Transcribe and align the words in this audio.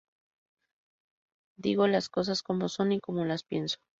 Digo 1.59 1.85
las 1.85 2.09
cosas 2.09 2.41
como 2.41 2.69
son 2.69 2.91
y 2.91 2.99
como 2.99 3.23
las 3.23 3.43
pienso. 3.43 3.77